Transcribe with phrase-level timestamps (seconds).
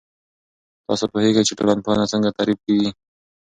[0.85, 2.89] تاسو پوهیږئ چې ټولنپوهنه څنګه تعريف کیږي؟